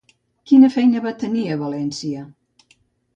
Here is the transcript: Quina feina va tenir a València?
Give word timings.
Quina 0.51 0.69
feina 0.75 1.03
va 1.03 1.11
tenir 1.23 1.43
a 1.49 1.57
València? 1.65 2.25